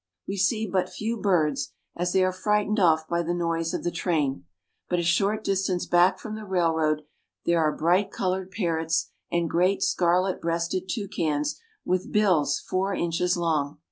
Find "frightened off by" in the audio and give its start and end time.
2.31-3.21